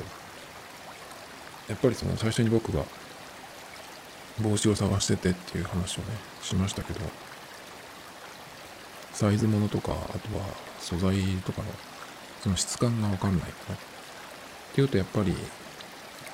[1.69, 2.85] やっぱりその最初に僕が
[4.41, 6.09] 帽子を探しててっていう話をね、
[6.43, 7.01] しましたけど、
[9.13, 10.45] サイズものとか、あとは
[10.79, 11.69] 素材とかの
[12.43, 13.75] その質感がわかんないかな。
[13.75, 13.79] っ
[14.75, 15.35] ていうとやっぱり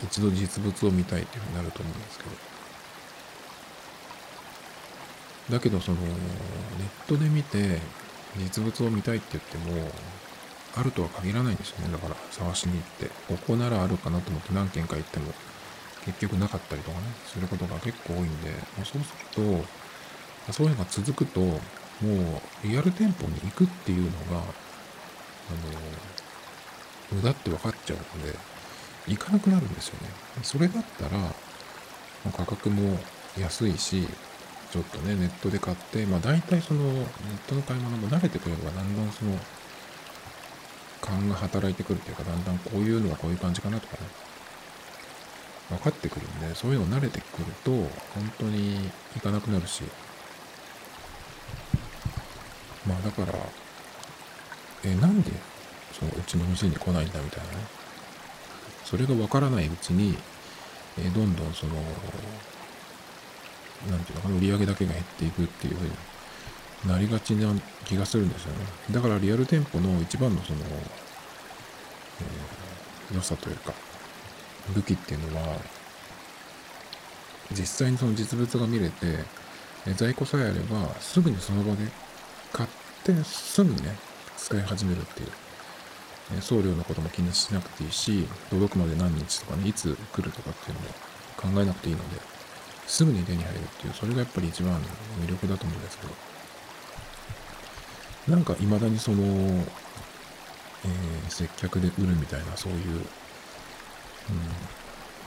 [0.02, 2.49] 一度実物を見たいっていうふうになると思うんですけど。
[5.50, 7.78] だけどそのネットで見て
[8.38, 9.90] 実物を見たいって言っても
[10.76, 11.92] あるとは限らないんですよね。
[11.92, 15.32] だから探しに行って、ここならあるかなと思って何軒か行っても
[16.04, 19.64] 結局なかったりとかね、することが結構多いんで、もうそうする
[20.46, 21.60] と、そういうのが続くと、もう
[22.64, 24.46] リアル店舗に行くっていうのが、あの、
[27.12, 28.38] 無駄って分かっちゃうので、
[29.08, 30.08] 行かなくなるんですよね。
[30.42, 31.34] それだったら、
[32.32, 32.98] 価格も
[33.36, 34.06] 安いし、
[34.70, 37.04] ちょっとね、ネットで買って、まあ大体その、ネッ
[37.48, 39.36] トの買い物も慣れてくれば、だんだんその、
[41.00, 44.00] 勘が働いてくるっていうか、だんだんこういうのはこういう感じかなとかね。
[45.70, 47.88] 分かってくるんで、そういうの慣れてくると、本
[48.38, 49.82] 当に行かなくなるし、
[52.86, 53.38] まあだから、
[54.84, 55.30] え、なんで、
[55.92, 57.58] そのうちの店に来ないんだみたいなね。
[58.84, 60.16] それが分からないうちに、
[60.98, 61.74] えどんどんその、
[63.88, 65.90] なんていうのかな、売り上げだけが減っていくっていうふうに
[66.86, 67.52] なりがちな
[67.84, 68.66] 気がするんですよね。
[68.90, 73.72] だからリアル店舗の一番のその、えー、良さというか、
[74.74, 75.56] 武器っていうのは、
[77.52, 79.24] 実際にその実物が見れて、
[79.96, 81.88] 在庫さえあれば、すぐにその場で
[82.52, 82.68] 買っ
[83.02, 83.96] てすぐにね、
[84.36, 85.28] 使い始めるっていう。
[86.40, 92.20] 送料のことも気にしなくていいし、届くまで何日とかね、いつ来るとかっていうのも考えなくていいので、
[92.90, 94.80] すぐに手に入るっていう、それがやっぱり一番の
[95.22, 96.06] 魅力だと思うんですけ
[98.26, 103.06] ど、なんか未だにその、えー、接客で売るみたいな、そういう、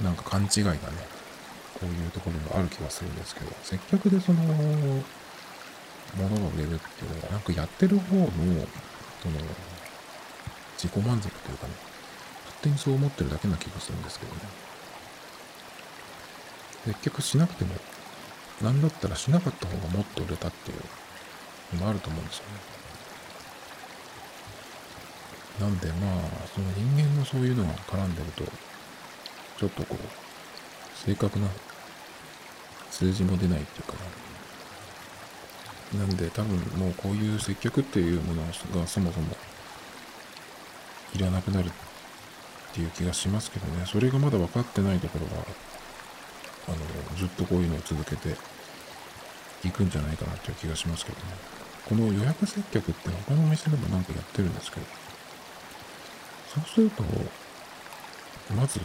[0.01, 0.79] うん、なんか勘違いがね、
[1.79, 9.39] こういうところがある気がするんですけど、接客でその、物が売れるっていうのは、なんかやってる方の、その、
[10.77, 11.73] 自己満足というかね、
[12.43, 14.41] 勝手にそう思ってるだけな気がするんですけどね。
[16.85, 17.75] 接客しなくても、
[18.61, 22.51] なんだったらしなかった方がもっと売れたっていうのもあると思うんですよね。
[25.59, 26.19] なんでまあ、
[26.53, 28.43] その人間のそういうのが絡んでると、
[29.59, 31.47] ちょっとこう、正確な
[32.89, 33.93] 数字も出ないっていうか、
[35.97, 38.51] なんで多分もうこういう接客っていうものが
[38.87, 39.35] そもそも
[41.15, 41.71] いらなくなるっ
[42.73, 45.45] ていう気がしますけどね、それがまだ分かってないところは、
[46.67, 46.77] あの、
[47.17, 48.35] ずっとこういうのを続けて
[49.65, 51.23] いくんじゃないかなっていう気がしますけどね。
[51.85, 54.85] この予約接客って他のお店でもなんかやってるんですけど、
[56.53, 57.03] そうすると、
[58.55, 58.79] まず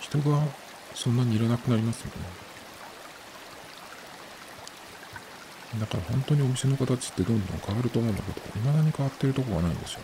[0.00, 0.46] 人が
[0.94, 2.12] そんなにいらなくなりますよね。
[5.80, 10.00] だから本当にお店の形ってどんどん変わると思うんだけど、未だに変わってるとこがないんですよ。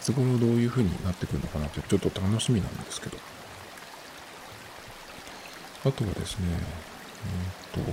[0.00, 3.18] いつ頃どういう風になってくるのかなってちょっと楽しみなんですけど。
[5.88, 6.46] あとはですね、
[7.74, 7.90] えっ、と、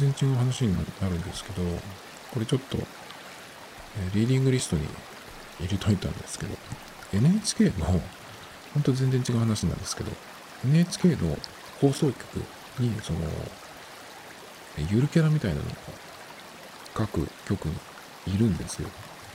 [0.00, 1.62] 全然違う話になるんですけど、
[2.32, 2.78] これちょっと
[4.14, 4.82] リーディングリストに
[5.60, 6.54] 入れといたんですけど、
[7.12, 7.86] NHK の、
[8.72, 10.12] 本当全然違う話なんですけど、
[10.64, 11.36] NHK の
[11.80, 12.16] 放送局
[12.78, 13.20] に、その、
[14.90, 15.70] ゆるキャラみたいなのが
[16.94, 18.88] 各局にいるんですよ。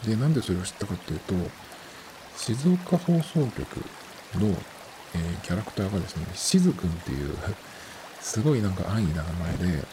[0.06, 1.36] で、なんでそれを知ったかっていうと、
[2.38, 3.86] 静岡放送局
[4.36, 4.56] の、
[5.44, 7.38] キャラクターがですね、しずくんっていう、
[8.22, 9.88] すごいなんか安易な名前で、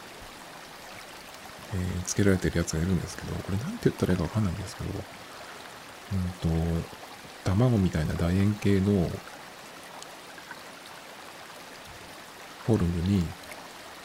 [1.73, 4.89] えー、つけられてるやつがいるんですけど、これなんて言ったらいいかわかんないんですけど、
[6.13, 6.85] うんと、
[7.43, 9.09] 卵みたいな楕円形の
[12.65, 13.25] フォルムに、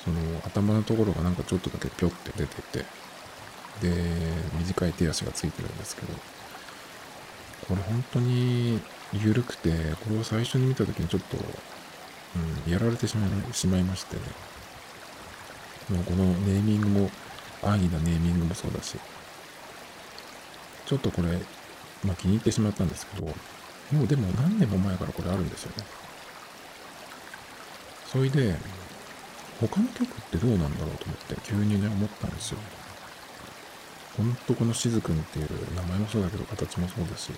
[0.05, 2.85] その頭のところがなんかちょっとだけぴょって出てて、
[3.81, 6.15] で、短い手足がついてるんですけど、
[7.69, 8.81] これ本当に
[9.13, 9.71] 緩くて、
[10.05, 14.23] これを最初に見た時にちょっと、うん、やられてしまいしまいましてね。
[15.91, 17.11] もうこのネーミングも
[17.63, 18.97] 安易なネーミングもそうだし、
[20.87, 21.39] ちょっとこれ、
[22.05, 25.85] まあ気に入ってしまったんですけど、もうでも何年も前からこれあるんですよね。
[28.07, 28.57] それで、
[29.61, 32.59] 他の曲ってどうなんだろうと思って急にね、思ったんですよ。
[34.17, 37.33] ほんとこのしずくんっていう名前もそうだけど形もそうですし、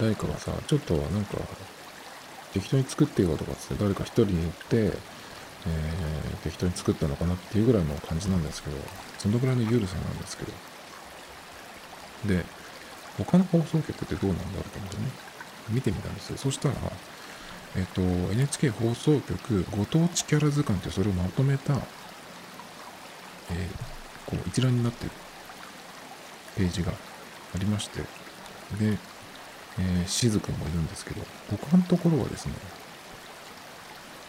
[0.00, 1.38] 誰かがさ、ちょっとなんか
[2.52, 4.92] 適当に作ってよとかって誰か一人に言って、えー、
[6.42, 8.76] 適当に作ったのかなっていうぐらいの感じなんですけど、
[9.18, 10.52] そのぐらいの緩さなんですけど。
[12.26, 12.44] で、
[13.18, 15.02] 他の放送局ってどうなんだろうと思ってね、
[15.70, 16.36] 見てみたんですよ。
[16.36, 16.74] そしたら、
[17.76, 21.80] えっ、と、NHK 放送局ご当地キャラ図鑑ってそれをまとめた、えー、
[24.30, 25.10] こう一覧になってる
[26.56, 28.00] ページがありまして、
[28.78, 28.98] で、
[29.78, 32.54] え、しずくんもいるんですけど、他のところはですね、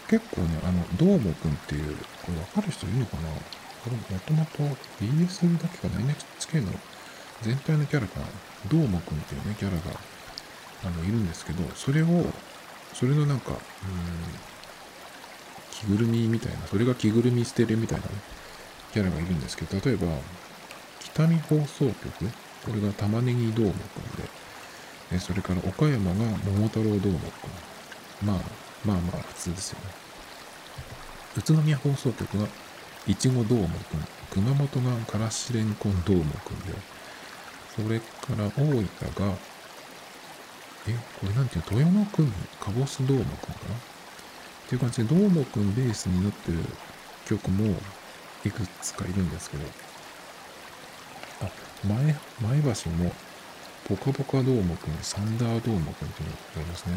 [0.09, 3.29] 結構ね、あの、どーもくんっていう、これわかる人いるのかな？
[3.83, 6.71] これもともと BS だけかな ?NHK の
[7.41, 8.21] 全体のキャラか
[8.69, 9.99] どーもくんっていうね、キャラが、
[10.85, 12.25] あの、いるんですけど、それを、
[12.93, 13.57] それのなんか、うん、
[15.71, 18.11] 着ぐるみみたいな、それが着ぐるみ捨てるみたいなね、
[18.93, 20.07] キャラがいるんですけど、例えば、
[20.99, 21.93] 北見放送局、
[22.65, 24.29] これが玉ねぎどーもくんで、
[25.13, 28.25] えそれから岡山が桃太郎どーもくん。
[28.25, 28.37] まあ、
[28.83, 29.85] まあまあ普通ですよね。
[31.37, 32.47] 宇都宮放送局が
[33.07, 36.73] いちごどーもくん、熊本がからしれんこんどーもくんで、
[37.75, 38.05] それか
[38.37, 39.35] ら大分が、
[40.87, 43.75] え、これなんていうの、豊野くん、カボスどーもくんかな？
[43.75, 43.77] っ
[44.67, 46.59] ていう感じで、どーもくんベースになってる
[47.25, 47.75] 曲も
[48.45, 49.63] いくつかいるんですけど、
[51.41, 51.49] あ、
[51.87, 53.11] 前、前橋も、
[53.85, 56.95] ポカポカどーもくん、サンダーどーもくんっていうのがありますね。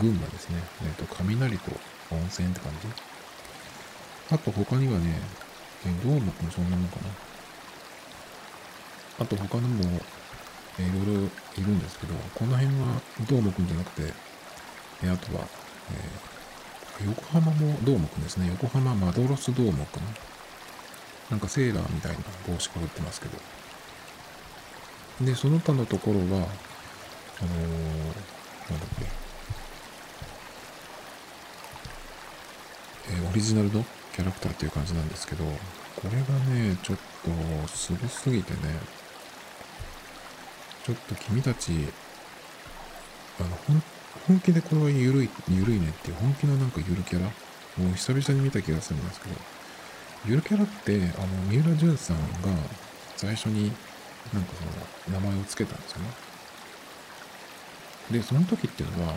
[0.00, 0.56] 群馬ですね。
[0.82, 1.70] えっ、と、雷と
[2.10, 2.88] 温泉って感じ。
[4.30, 5.20] あと他にはね、
[5.84, 7.10] えどーもくんそんなもんかな。
[9.20, 10.00] あと他のも、
[10.78, 11.26] えいろいろい
[11.58, 14.14] るんですけど、この辺はどーもくんじゃなくて、
[15.04, 15.46] えあとは、
[17.00, 18.48] えー、横浜もどーもくんですね。
[18.48, 20.02] 横浜マドロスどーもくん。
[21.28, 23.57] なんかセーラーみたいな帽子かぶってますけど。
[25.20, 26.48] で、その他のところは、あのー、なんだっ
[28.98, 29.06] け、
[33.10, 35.52] えー、オリジナルのキャラクターっていう感じなんですけど、こ
[36.04, 36.18] れが
[36.54, 38.58] ね、ちょっとすごすぎてね、
[40.84, 41.72] ちょっと君たち、
[43.40, 43.58] あの、
[44.26, 47.26] 本気でこれは緩い、緩いねっていう本気のなんかゆるキャラ？
[47.26, 49.34] もう久々に見た気がするんですけど、
[50.26, 52.22] ゆるキャラって、あの、三浦淳さんが
[53.16, 53.72] 最初に
[54.32, 54.52] なんか
[55.06, 56.10] その名前を付けたんですよね。
[58.10, 59.14] で、その時っていうのは、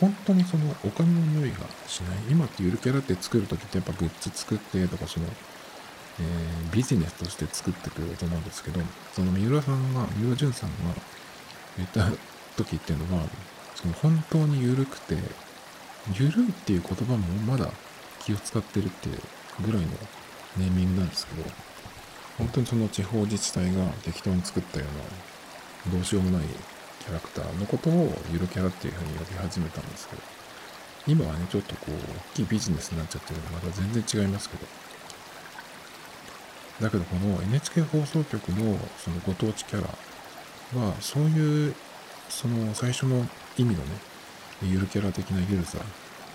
[0.00, 2.18] 本当にそのお金の匂いがしない。
[2.30, 5.26] 今ってゆるキャラって作る時ってやっぱグッズ作ってとかその、
[6.20, 8.80] えー、ビジネスとして作ってくると思うんですけど、
[9.12, 10.94] その三浦さんが、三浦淳さんが
[11.76, 12.10] 言った
[12.56, 13.24] 時っていうのは、
[13.74, 15.16] その本当に緩くて、
[16.14, 17.70] 緩いっていう言葉もまだ
[18.20, 19.18] 気を使ってるっていう
[19.60, 19.88] ぐらいの
[20.56, 21.48] ネーミングなんですけど、
[22.40, 24.86] 本当にその地方自治体が適当に作ったよ
[25.86, 26.46] うな、どうしようもない
[27.00, 30.22] キャラクターのことをゆるキャラっていうふうに呼び始めたんですけど、
[31.06, 34.66] 今はね、ちょっとこう、大きいビジネスになっちゃってるので、また全然違いますけど、
[36.80, 39.88] だけどこの NHK 放送局のそのご当地キャラ
[40.80, 41.74] は、そういう、
[42.30, 43.26] その最初の
[43.58, 43.90] 意味のね、
[44.62, 45.78] ゆるキャラ的なゆるさ、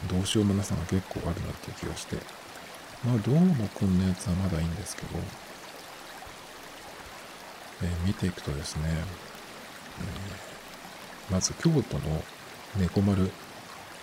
[0.07, 2.17] どうしようもなさが結構あるなっていう気がして、
[3.03, 5.19] まあ、どうもこんなやつはまだいいんですけど、
[7.83, 9.03] え、見ていくとですね、え、
[11.31, 12.23] まず京都の
[12.77, 13.31] 猫丸、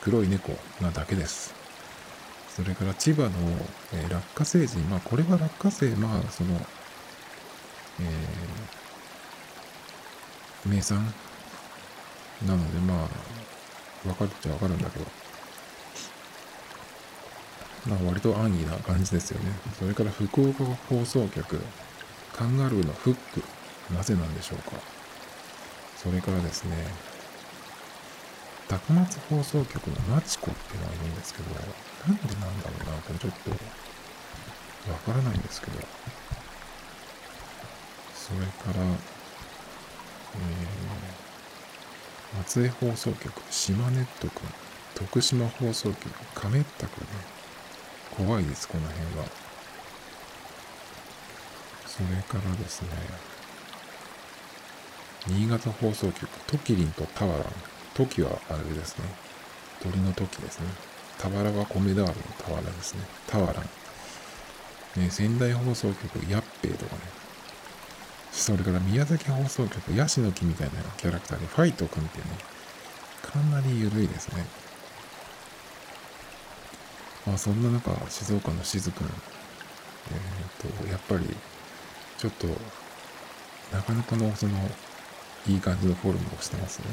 [0.02, 1.54] 黒い猫なだけです。
[2.54, 3.30] それから千葉の、
[3.94, 6.54] え、落花生人、まあこれは落花生、まあその、
[8.00, 11.12] えー、名産。
[12.46, 15.06] なのでまあ、わかるっちゃわかるんだけど、
[17.86, 19.52] まあ割と安易な感じですよね。
[19.78, 21.60] それから福岡放送局、
[22.32, 23.42] カンガルーのフック、
[23.90, 24.72] なぜなんでしょうか？
[25.96, 26.76] それからですね、
[28.68, 33.50] 高松放送局のマチコっていうのがいるんですけど、なんでなんだろうな、これちょっと
[34.90, 35.78] わからないんですけど、
[38.14, 38.40] それ
[38.72, 44.48] から、えー、松江放送局、島ネットくん、
[44.94, 47.08] 徳島放送局、亀ったくんね、
[48.16, 49.26] 怖いです、この辺は。
[51.86, 52.88] それからですね、
[55.28, 57.44] 新潟放送局、トキリンとタワラン。
[57.94, 59.04] トキはあれですね。
[59.82, 60.66] 鳥のトキですね。
[61.18, 63.02] タワラは米ダールのタワラですね。
[63.26, 65.00] タワラン。
[65.00, 67.02] ね、仙台放送局、ヤッペーとかね。
[68.32, 72.30] それから宮崎放送局、ヤシの木みたいなキャラクターで、ファイト君っていうね、
[73.22, 74.44] かなり緩いですね。
[77.26, 81.28] まあそんな中、静岡のしずくん、えっ、ー、と、やっぱり、
[82.18, 82.48] ちょっと、
[83.72, 84.52] なかなかのその、
[85.46, 86.84] いい感じのフォルムをしてますね。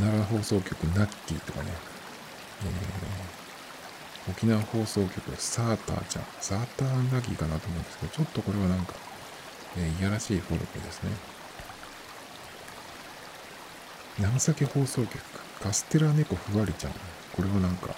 [0.00, 1.68] 奈良放送局ナッキーとかね、
[2.64, 8.94] えー、沖縄放送局サーターちゃん、サーターアンラギーかなと思うんですけど、ちょっとこれはなんか、
[9.76, 11.10] えー、いやらしいフォルムですね。
[14.20, 15.18] 長崎放送局
[15.62, 16.92] カステラ猫ふわりちゃん、
[17.32, 17.94] これはなんか、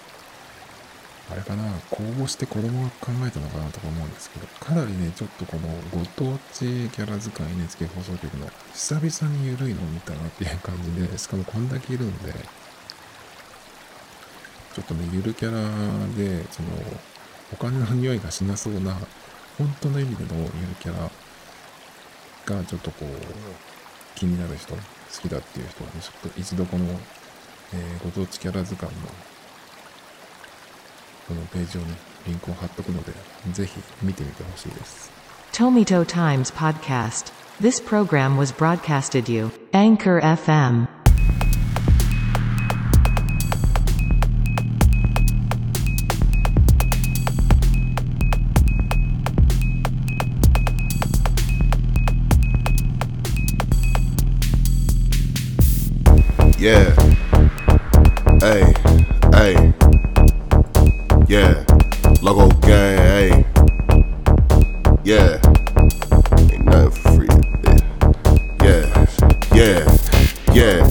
[1.31, 12.31] あれかな、公募して子供が考えたのかなとか思うんですけど、かなりね、ちょっとこのご当地キャラ使い NHK 放送局の久々に緩いのを見たなっていう感じで、しかもこんだけいるんで、
[14.75, 16.69] ちょっとね、ゆるキャラで、その、
[17.53, 18.93] お金の匂いがしなそうな、
[19.57, 21.09] 本当の意味でのゆるキャラ
[22.45, 23.09] がちょっとこう、
[24.13, 24.81] 気になる人、好
[25.21, 26.85] きだっていう人はね、ちょっと一度この、
[27.73, 29.07] えー、ご当地キャラ図鑑の
[31.28, 31.94] このページをね、
[32.26, 33.12] リンクを貼っとくので、
[33.52, 35.10] ぜひ見てみてほしいです。
[35.52, 40.88] Tomito Times Podcast This program was broadcasted you, Anchor FM.
[56.58, 56.94] Yeah.
[58.40, 58.83] Hey, hey.
[61.35, 61.65] Yeah.
[62.21, 63.45] Logo gang, hey.
[65.03, 65.35] Yeah.
[66.49, 67.27] Ain't nothing for free.
[68.63, 68.85] Yeah.
[69.53, 69.83] Yeah.
[70.53, 70.87] Yeah.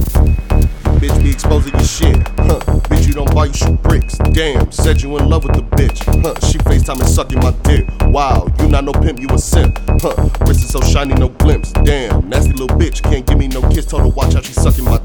[1.01, 2.17] Bitch be exposing your shit.
[2.37, 2.61] Huh.
[2.91, 4.19] Bitch, you don't buy, you shoot bricks.
[4.33, 6.05] Damn, said you in love with the bitch.
[6.23, 6.35] Huh.
[6.47, 7.87] She FaceTime and sucking my dick.
[8.03, 9.79] Wow, you not no pimp, you a simp.
[10.03, 10.29] Huh.
[10.47, 11.73] Wrist is so shiny, no glimpse.
[11.73, 13.03] Damn, nasty little bitch.
[13.03, 13.87] Can't give me no kiss.
[13.87, 14.99] Told her watch how she sucking my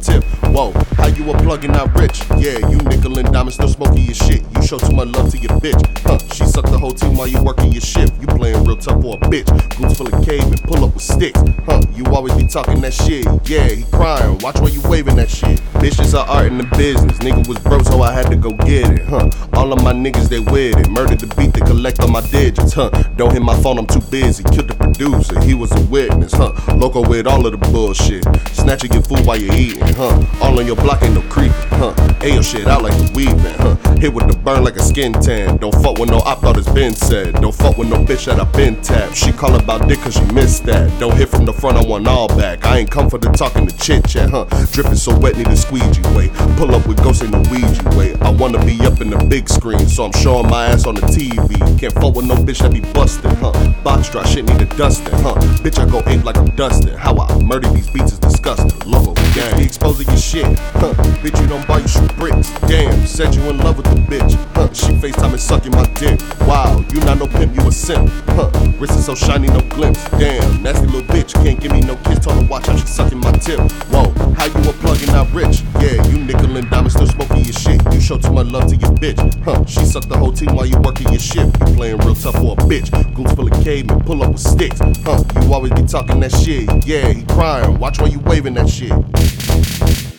[1.29, 2.23] you a plug and not rich?
[2.37, 4.43] Yeah, you nickel and diamond still smoking your shit.
[4.55, 5.81] You show too much love to your bitch.
[5.99, 6.17] Huh.
[6.33, 8.19] She sucked the whole team while you working your shift.
[8.19, 9.47] You playing real tough for a bitch.
[9.77, 11.39] Boots full of cave and pull up with sticks.
[11.65, 11.81] Huh.
[11.93, 13.25] You always be talking that shit.
[13.47, 14.37] Yeah, he crying.
[14.39, 15.59] Watch where you waving that shit.
[15.81, 17.17] Bitch, it's art in the business.
[17.19, 19.05] Nigga was broke, so I had to go get it.
[19.05, 19.29] Huh.
[19.53, 20.89] All of my niggas, they with it.
[20.89, 22.73] Murdered the beat, they collect all my digits.
[22.73, 22.89] Huh.
[23.17, 24.43] Don't hit my phone, I'm too busy.
[24.43, 26.33] Killed the producer, he was a witness.
[26.33, 26.53] Huh.
[26.75, 28.23] Loco with all of the bullshit.
[28.53, 29.93] Snatching your food while you eating.
[29.95, 30.25] Huh.
[30.41, 31.53] All on your block ain't no creeping.
[31.71, 31.93] Huh.
[32.21, 33.39] Ayo shit I like a weaving.
[33.57, 33.88] Huh.
[33.99, 35.57] Hit with the burn like a skin tan.
[35.57, 37.33] Don't fuck with no op, thought it's been said.
[37.41, 39.17] Don't fuck with no bitch that I been tapped.
[39.17, 40.87] She call about dick cause she missed that.
[41.01, 42.65] Don't hit from the front, I want all back.
[42.65, 44.45] I ain't come for the talking the chit chat, huh?
[44.71, 46.29] Dripping so wet, need a squeegee way.
[46.55, 48.15] Pull up with ghosts in the Ouija way.
[48.21, 51.01] I wanna be up in the big screen, so I'm showing my ass on the
[51.01, 51.59] TV.
[51.77, 53.51] Can't fuck with no bitch that be busted, huh?
[53.83, 55.35] Box drop shit need a dusting, huh?
[55.59, 56.95] Bitch, I go ape like I'm dusting.
[56.95, 58.71] How I murder these beats is disgusting.
[58.89, 59.57] Logo gang.
[59.57, 60.45] Be exposing your shit,
[60.79, 60.93] huh?
[61.21, 62.51] Bitch, you don't buy, you shoot bricks.
[62.61, 64.71] Damn, said you in love with the bitch, huh?
[64.73, 66.19] She FaceTime and sucking my dick.
[66.41, 68.49] Wow, you not no pimp, you a simp, huh?
[68.79, 70.03] Wrist is so shiny, no glimpse.
[70.11, 72.19] Damn, nasty little bitch, can't give me no kiss.
[72.19, 73.59] Told her watch how she sucking my tip.
[73.91, 75.61] Whoa, how you a plug and not rich?
[75.79, 77.81] Yeah, you nickel and diamond still smoking your shit.
[77.93, 79.65] You show too much love to your bitch, huh?
[79.65, 81.59] She sucked the whole team while you working your shift.
[81.59, 82.89] You playing real tough for a bitch.
[83.15, 85.23] Goons full of cavemen, pull up with sticks, huh?
[85.41, 86.67] You always be talking that shit.
[86.85, 87.79] Yeah, he crying.
[87.79, 90.18] Watch where you waving that shit.